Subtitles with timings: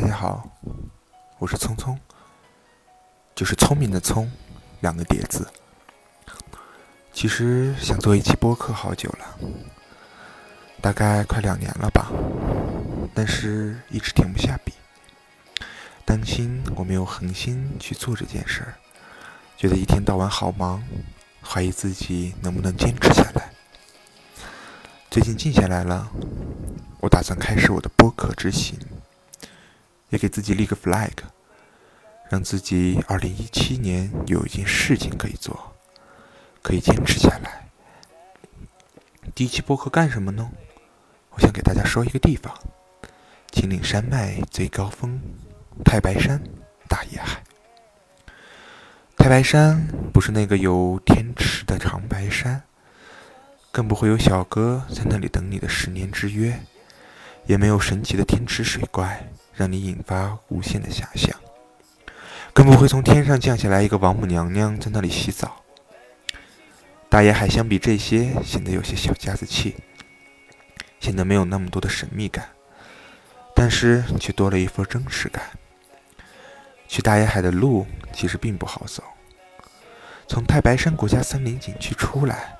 [0.00, 0.48] 大家好，
[1.38, 1.98] 我是聪聪，
[3.34, 4.32] 就是聪明的聪，
[4.80, 5.46] 两个叠字。
[7.12, 9.38] 其实想做一期播客好久了，
[10.80, 12.10] 大概快两年了吧，
[13.14, 14.72] 但是一直停不下笔，
[16.06, 18.74] 担心我没有恒心去做这件事儿，
[19.58, 20.82] 觉得一天到晚好忙，
[21.42, 23.52] 怀疑自己能不能坚持下来。
[25.10, 26.10] 最近静下来了，
[27.00, 28.78] 我打算开始我的播客之行。
[30.10, 31.12] 也给自己立个 flag，
[32.28, 35.74] 让自己二零一七年有一件事情可以做，
[36.62, 37.68] 可以坚持下来。
[39.34, 40.50] 第一期播客干什么呢？
[41.30, 42.52] 我想给大家说一个地方：
[43.52, 45.20] 秦岭山脉最高峰——
[45.84, 46.42] 太白山
[46.88, 47.42] 大野海。
[49.16, 52.62] 太白山不是那个有天池的长白山，
[53.70, 56.58] 更不会有小哥在那里等你的十年之约，
[57.46, 59.30] 也没有神奇的天池水怪。
[59.60, 61.38] 让你引发无限的遐想，
[62.54, 65.62] 更不会从天上降下来一个王母娘娘在那里洗澡。
[67.10, 69.76] 大野海相比这些显得有些小家子气，
[70.98, 72.48] 显得没有那么多的神秘感，
[73.54, 75.42] 但是却多了一份真实感。
[76.88, 79.02] 去大野海的路其实并不好走，
[80.26, 82.56] 从太白山国家森林景区出来，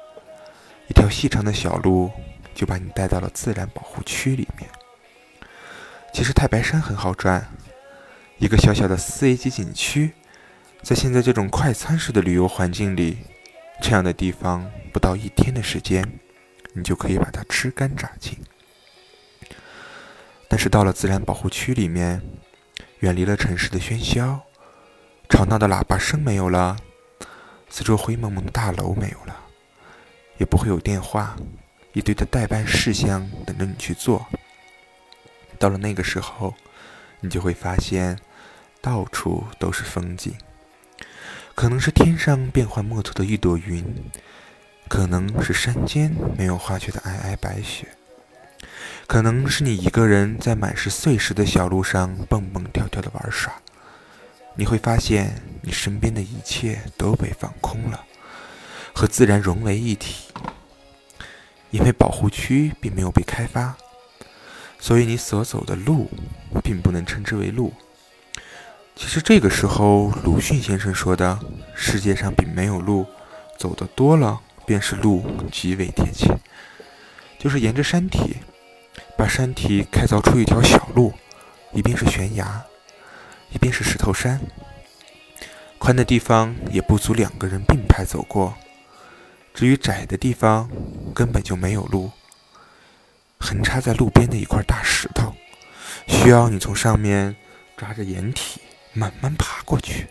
[0.87, 2.11] 一条细长的小路
[2.55, 4.69] 就把你带到了自然保护区里面。
[6.13, 7.49] 其实太白山很好转，
[8.39, 10.13] 一个小小的四 A 级景区，
[10.83, 13.19] 在现在这种快餐式的旅游环境里，
[13.81, 16.05] 这样的地方不到一天的时间，
[16.75, 18.37] 你就可以把它吃干榨净。
[20.49, 22.21] 但是到了自然保护区里面，
[22.99, 24.41] 远离了城市的喧嚣，
[25.29, 26.77] 吵闹的喇叭声没有了，
[27.69, 29.37] 四周灰蒙蒙的大楼没有了，
[30.39, 31.37] 也不会有电话，
[31.93, 34.27] 一堆的代办事项等着你去做。
[35.61, 36.55] 到了那个时候，
[37.21, 38.19] 你就会发现，
[38.81, 40.35] 到处都是风景。
[41.55, 43.85] 可能是天上变幻莫测的一朵云，
[44.89, 47.89] 可能是山间没有化雪的皑皑白雪，
[49.07, 53.53] 可能是你一个人在满是碎石的小路上蹦蹦跳跳的玩耍。
[54.55, 58.03] 你会发现，你身边的一切都被放空了，
[58.95, 60.33] 和自然融为一体。
[61.71, 63.77] 因为保护区并没有被开发。
[64.81, 66.11] 所以你所走的路，
[66.65, 67.73] 并不能称之为路。
[68.97, 71.39] 其实这个时候，鲁迅先生说的
[71.77, 73.07] “世界上并没有路，
[73.59, 76.35] 走的多了便是路”极为贴切。
[77.39, 78.37] 就是沿着山体，
[79.17, 81.13] 把山体开凿出一条小路，
[81.73, 82.63] 一边是悬崖，
[83.51, 84.41] 一边是石头山，
[85.79, 88.55] 宽的地方也不足两个人并排走过。
[89.55, 90.69] 至于窄的地方，
[91.15, 92.11] 根本就没有路。
[93.41, 95.35] 横插在路边的一块大石头，
[96.07, 97.35] 需要你从上面
[97.77, 98.61] 抓着掩体
[98.93, 100.07] 慢慢爬过去。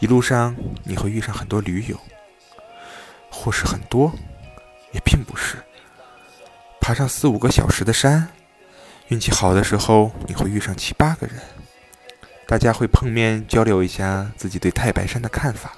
[0.00, 1.96] 一路上你会遇上很多驴友，
[3.30, 4.12] 或是很多，
[4.90, 5.58] 也并不是。
[6.80, 8.26] 爬上四五个小时的山，
[9.08, 11.36] 运气好的时候你会遇上七八个人，
[12.48, 15.72] 大家会碰面交流一下自己对太白山的看法。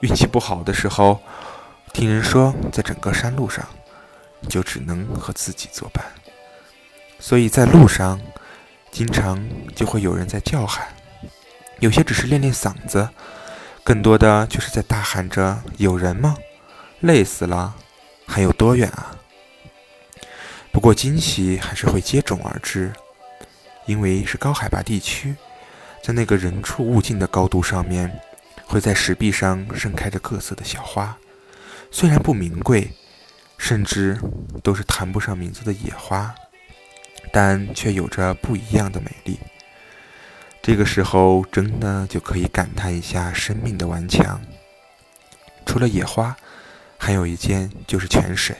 [0.00, 1.20] 运气不好的时候，
[1.92, 3.66] 听人说在整个山路上。
[4.46, 6.04] 就只能和自己作伴，
[7.18, 8.20] 所以在路上，
[8.92, 9.42] 经常
[9.74, 10.86] 就会有人在叫喊，
[11.80, 13.08] 有些只是练练嗓子，
[13.82, 16.36] 更多的却是在大喊着：“有人吗？
[17.00, 17.74] 累死了，
[18.26, 19.16] 还有多远啊？”
[20.70, 22.92] 不过惊喜还是会接踵而至，
[23.86, 25.34] 因为是高海拔地区，
[26.02, 28.20] 在那个人畜无尽的高度上面，
[28.64, 31.18] 会在石壁上盛开着各色的小花，
[31.90, 32.92] 虽然不名贵。
[33.58, 34.18] 甚至
[34.62, 36.34] 都是谈不上名字的野花，
[37.32, 39.38] 但却有着不一样的美丽。
[40.62, 44.40] 这个时候，真的就可以感叹一下生命的顽强。
[45.66, 46.36] 除了野花，
[46.96, 48.56] 还有一件就是泉水。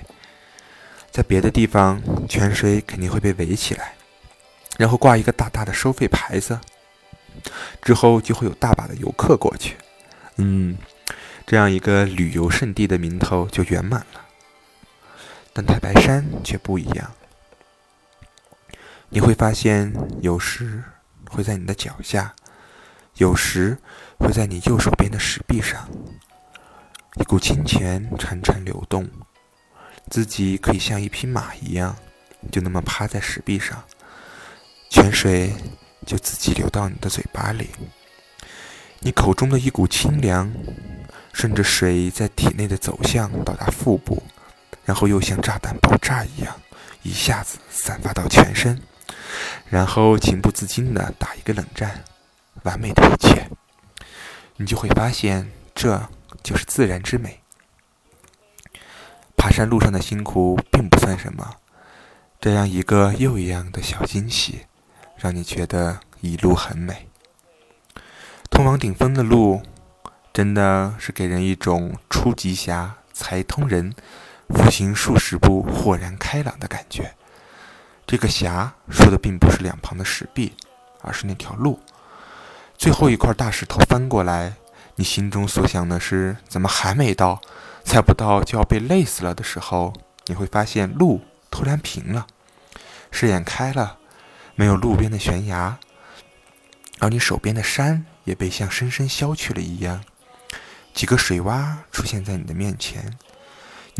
[1.11, 3.94] 在别的地方，泉水肯定会被围起来，
[4.77, 6.59] 然后挂一个大大的收费牌子，
[7.81, 9.77] 之后就会有大把的游客过去。
[10.37, 10.77] 嗯，
[11.47, 14.28] 这样一个旅游胜地的名头就圆满了。
[15.53, 17.11] 但太白山却不一样，
[19.09, 20.83] 你会发现，有时
[21.31, 22.35] 会在你的脚下，
[23.17, 23.77] 有时
[24.19, 25.89] 会在你右手边的石壁上，
[27.17, 29.09] 一股清泉潺潺流动，
[30.09, 31.97] 自己可以像一匹马一样，
[32.53, 33.83] 就那么趴在石壁上，
[34.91, 35.53] 泉水
[36.06, 37.71] 就自己流到你的嘴巴里，
[39.01, 40.53] 你口中的一股清凉，
[41.33, 44.23] 顺着水在体内的走向到达腹部。
[44.88, 46.56] 然后又像炸弹爆炸一样，
[47.02, 48.81] 一下子散发到全身，
[49.69, 52.02] 然后情不自禁的打一个冷战，
[52.62, 53.50] 完美的一切，
[54.56, 56.08] 你就会发现这
[56.43, 57.38] 就是自然之美。
[59.37, 61.56] 爬山路上的辛苦并不算什么，
[62.41, 64.61] 这样一个又一样的小惊喜，
[65.19, 67.11] 让你觉得一路很美。
[68.49, 69.61] 通往顶峰的路，
[70.32, 73.94] 真的是给人一种出极狭才通人，
[74.49, 77.15] 步行数十步豁然开朗的感觉。
[78.06, 80.55] 这个峡说的并不是两旁的石壁，
[81.03, 81.81] 而是那条路。
[82.77, 84.55] 最后一块大石头翻过来，
[84.95, 87.41] 你心中所想的是：怎么还没到？
[87.85, 89.93] 猜不到就要被累死了的时候，
[90.27, 92.27] 你会发现路突然平了，
[93.11, 93.99] 视野开了，
[94.55, 95.79] 没有路边的悬崖，
[96.99, 100.05] 而你手边的山也被像深深削去了一样。
[100.93, 103.17] 几个水洼出现在你的面前，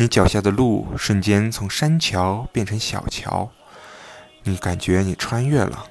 [0.00, 3.50] 你脚下的路瞬间从山桥变成小桥，
[4.45, 5.91] 你感觉你穿越了，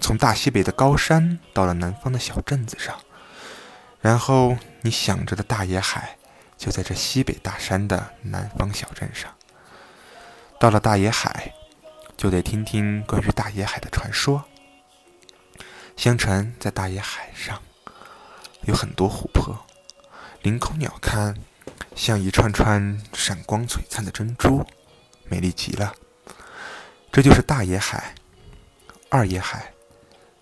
[0.00, 2.98] 从大西北的高山到了南方的小镇子上，
[4.00, 6.16] 然后你想着的大野海。
[6.58, 9.32] 就在这西北大山的南方小镇上。
[10.58, 11.52] 到了大野海，
[12.16, 14.42] 就得听听关于大野海的传说。
[15.96, 17.62] 相传在大野海上
[18.62, 19.56] 有很多湖泊，
[20.42, 21.36] 凌空鸟瞰，
[21.94, 24.64] 像一串串闪光璀璨的珍珠，
[25.28, 25.94] 美丽极了。
[27.10, 28.14] 这就是大野海、
[29.08, 29.72] 二野海、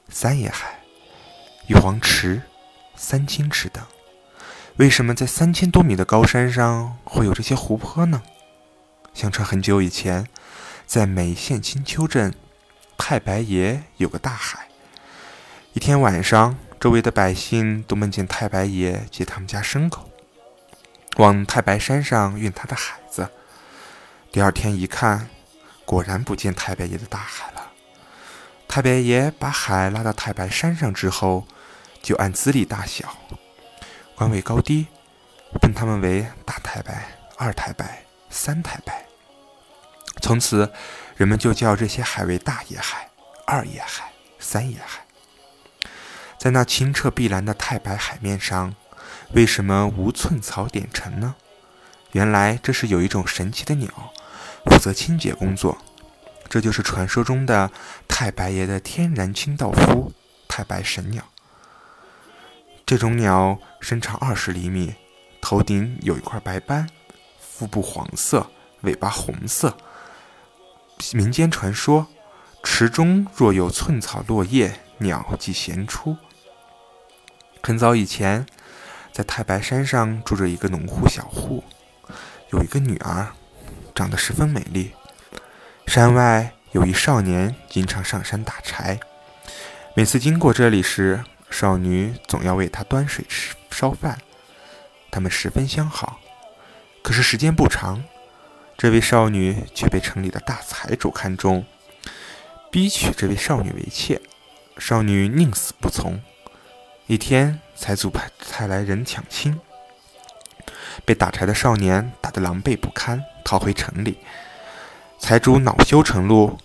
[0.09, 0.81] 三野海、
[1.69, 2.43] 玉皇池、
[2.97, 3.85] 三清池等。
[4.76, 8.23] 为什么在三千多米的高山上会有这些湖泊呢？
[9.15, 10.26] 相传很久以前，
[10.85, 12.35] 在眉县青丘镇，
[12.97, 14.69] 太白爷有个大海。
[15.75, 20.11] 一天晚上，周围的百姓都梦见太白爷接他们家牲口，
[21.16, 23.28] 往太白山上运他的海子。
[24.32, 25.28] 第二天一看，
[25.84, 27.70] 果然不见太白爷的大海了。
[28.66, 31.46] 太白爷把海拉到太白山上之后，
[32.02, 33.16] 就按资历大小。
[34.16, 34.88] 官位高低，
[35.61, 39.05] 分他们为大太白、二太白、三太白。
[40.20, 40.72] 从此，
[41.16, 43.08] 人们就叫这些海为大野海、
[43.46, 45.05] 二野海、三野海。
[46.38, 48.75] 在那清澈碧蓝的太白海面上，
[49.35, 51.35] 为什么无寸草点尘呢？
[52.13, 53.89] 原来这是有一种神奇的鸟，
[54.67, 55.77] 负责清洁工作。
[56.49, 57.69] 这就是传说中的
[58.07, 60.13] 太白爷的天然清道夫——
[60.47, 61.25] 太白神鸟。
[62.87, 64.95] 这种鸟身长二十厘米，
[65.41, 66.89] 头顶有一块白斑，
[67.41, 68.49] 腹部黄色，
[68.83, 69.77] 尾巴红色。
[71.13, 72.07] 民间传说，
[72.63, 76.17] 池中若有寸草落叶，鸟即衔出。
[77.65, 78.47] 很早以前，
[79.14, 81.62] 在太白山上住着一个农户小户，
[82.50, 83.28] 有一个女儿，
[83.94, 84.90] 长得十分美丽。
[85.87, 88.99] 山外有一少年，经常上山打柴，
[89.94, 94.19] 每次经过这里时，少女总要为他端水吃烧饭，
[95.12, 96.19] 他们十分相好。
[97.00, 98.02] 可是时间不长，
[98.76, 101.64] 这位少女却被城里的大财主看中，
[102.69, 104.20] 逼娶这位少女为妾。
[104.76, 106.20] 少女宁死不从。
[107.06, 109.61] 一天，财主派派来人抢亲，
[111.05, 114.19] 被打柴的少年打得狼狈不堪，逃回城里。
[115.19, 116.59] 财主恼羞成怒，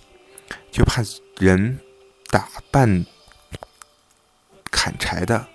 [0.70, 1.02] 就派
[1.38, 1.78] 人
[2.28, 3.04] 打扮。
[4.70, 5.46] 砍柴的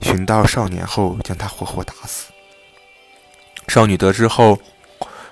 [0.00, 2.30] 寻到少年后，将他活活打死。
[3.66, 4.60] 少女得知后，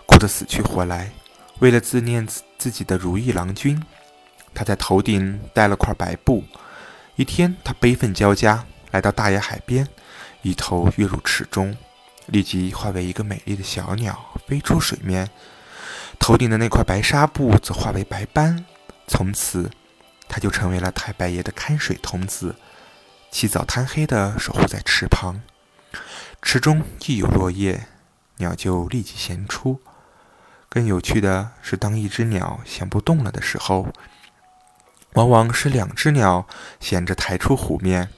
[0.07, 1.13] 哭得死去活来。
[1.61, 2.27] 为了自念
[2.59, 3.83] 自己的如意郎君，
[4.55, 6.45] 她在头顶戴了块白布。
[7.15, 9.87] 一天，她悲愤交加，来到大野海边，
[10.43, 11.77] 一头跃入池中，
[12.27, 15.31] 立即化为一个美丽的小鸟，飞出水面。
[16.19, 18.65] 头顶的那块白纱布则化为白斑。
[19.07, 19.71] 从此，
[20.29, 22.57] 她就成为了太白爷的看水童子。
[23.31, 25.43] 起早贪黑的守护在池旁，
[26.41, 27.87] 池中一有落叶，
[28.39, 29.81] 鸟就立即衔出。
[30.69, 33.89] 更有趣的是，当一只鸟衔不动了的时候，
[35.13, 36.47] 往往是两只鸟
[36.81, 38.09] 衔着抬出湖面。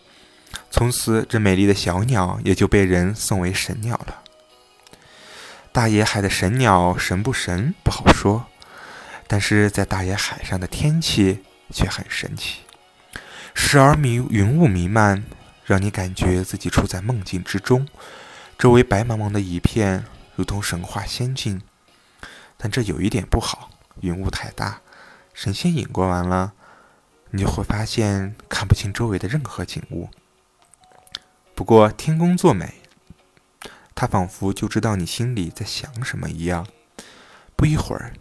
[0.71, 4.23] 从此，这美丽的小鸟也就被人送为神鸟了。
[5.73, 8.47] 大野海的神鸟神不神不好说，
[9.27, 12.61] 但是在大野海上的天气却很神奇。
[13.55, 15.25] 时而迷云雾弥漫，
[15.65, 17.89] 让你感觉自己处在梦境之中，
[18.59, 20.05] 周围白茫茫的一片，
[20.37, 21.63] 如同神话仙境。
[22.57, 23.71] 但这有一点不好，
[24.01, 24.81] 云雾太大，
[25.33, 26.53] 神仙引过完了，
[27.31, 30.09] 你就会发现看不清周围的任何景物。
[31.59, 32.73] 不过天公作美，
[33.93, 36.65] 他仿佛就知道你心里在想什么一样。
[37.57, 38.13] 不一会儿，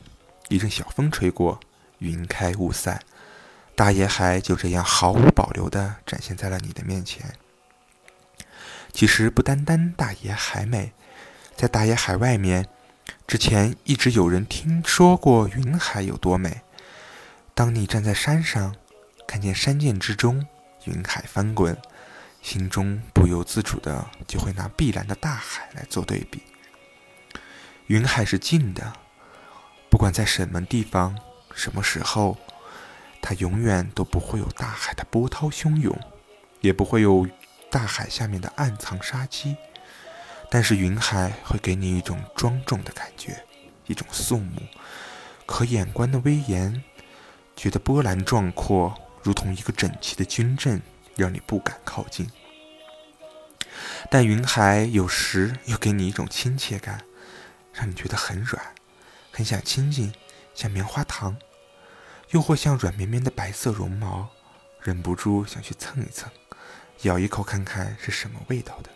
[0.50, 1.60] 一阵小风吹过，
[2.00, 3.00] 云开雾散。
[3.76, 7.36] 大野海就这样毫无保留地展现在了你的面前。
[8.92, 10.94] 其实不单单大野海美，
[11.56, 12.68] 在大野海外面，
[13.28, 16.62] 之前一直有人听说过云海有多美。
[17.54, 18.76] 当你站在山上，
[19.28, 20.48] 看见山涧之中
[20.86, 21.78] 云海翻滚，
[22.48, 26.42] 心中不由自主的就会拿碧蓝的大海来做对比。
[27.88, 28.94] 云海是静的，
[29.90, 31.20] 不管在什么地方、
[31.54, 32.38] 什么时候，
[33.22, 35.94] 它永远都不会有大海的波涛汹涌，
[36.62, 37.28] 也不会有
[37.70, 39.58] 大海下面的暗藏杀机。
[40.50, 43.44] 但是云海会给你一种庄重的感觉，
[43.88, 44.62] 一种肃穆、
[45.46, 46.82] 可眼观的威严，
[47.58, 50.82] 觉得波澜壮阔，如同一个整齐的军阵，
[51.18, 52.26] 让你不敢靠近。
[54.10, 57.02] 但云海有时又给你一种亲切感。
[57.74, 58.74] 让你觉得很软，
[59.32, 60.12] 很想亲近，
[60.56, 61.38] 像棉花糖，
[62.32, 64.30] 又或像软绵绵的白色绒毛，
[64.82, 66.28] 忍不住想去蹭一蹭，
[67.04, 68.90] 咬一口看看是什么味道的。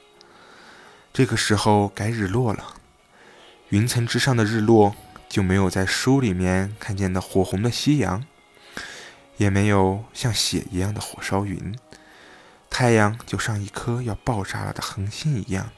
[1.13, 2.74] 这个时候该日落了，
[3.70, 4.96] 云层之上的日落
[5.30, 8.25] 就没有在书里面看见的火红的夕阳，
[9.38, 11.77] 也没有像血一样的火烧云，
[12.71, 15.69] 太阳就像一颗要爆炸了的恒星一样，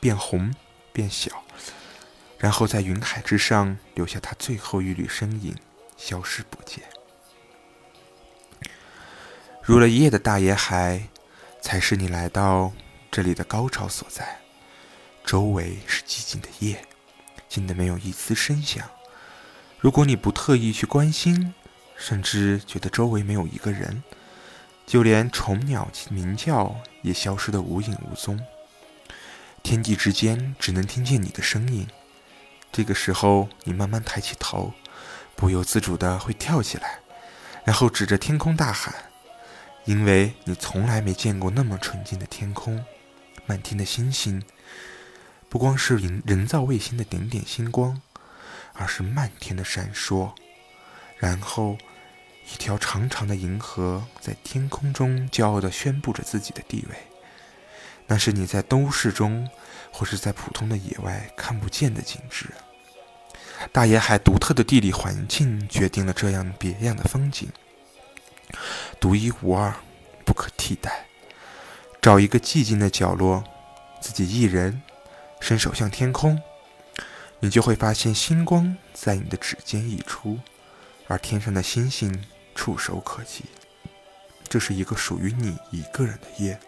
[0.00, 0.54] 变红
[0.92, 1.44] 变小。
[2.38, 5.54] 然后在云海之上留下它最后一缕身影，
[5.96, 6.84] 消失不见。
[9.60, 11.08] 入了夜的大野海，
[11.60, 12.72] 才是你来到
[13.10, 14.38] 这里的高潮所在。
[15.26, 16.86] 周围是寂静的夜，
[17.48, 18.88] 静的没有一丝声响。
[19.78, 21.52] 如果你不特意去关心，
[21.96, 24.02] 甚至觉得周围没有一个人，
[24.88, 28.40] 就连虫鸟鸣叫也消失得无影无踪。
[29.62, 31.86] 天地之间只能听见你的声音。
[32.72, 34.72] 这个时候，你慢慢抬起头，
[35.36, 37.00] 不由自主的会跳起来，
[37.64, 38.94] 然后指着天空大喊，
[39.84, 42.82] 因为你从来没见过那么纯净的天空，
[43.44, 44.42] 满天的星星，
[45.50, 48.00] 不光是人人造卫星的点点星光，
[48.72, 50.32] 而是漫天的闪烁。
[51.18, 51.76] 然后，
[52.52, 56.96] 一条长长的银河在天空中骄傲地宣布着自己的地位，
[58.06, 59.48] 那是你在都市中。
[59.90, 62.50] 或是在普通的野外看不见的景致，
[63.72, 67.48] 大野海独特的地理环境决定了这样别样的风景，
[69.00, 69.74] 独一无二，
[70.26, 71.06] 不可替代。
[72.02, 73.42] 找一个寂静的角落，
[74.00, 74.82] 自己一人，
[75.40, 76.40] 伸手向天空，
[77.40, 80.38] 你就会发现星光在你的指尖溢出，
[81.08, 82.24] 而天上的星星
[82.58, 83.44] 触手可及。
[84.48, 86.58] 这是一个属于你一个人的夜。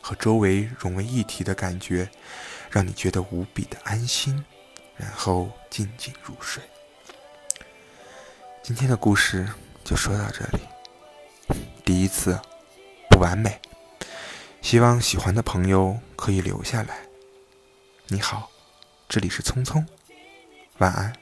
[0.00, 2.08] 和周围融为一体的感觉，
[2.70, 4.44] 让你觉得无比的安心，
[4.96, 6.62] 然后静静入睡。
[8.62, 9.48] 今天的故事
[9.84, 10.60] 就说到这里。
[11.84, 12.38] 第一次
[13.10, 13.60] 不完美，
[14.62, 17.00] 希望喜欢的朋友可以留下来。
[18.06, 18.48] 你好，
[19.08, 19.84] 这里是匆匆，
[20.78, 21.12] 晚安。